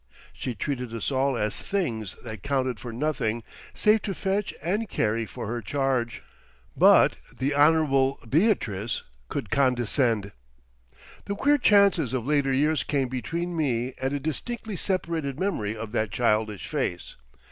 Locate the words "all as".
1.11-1.61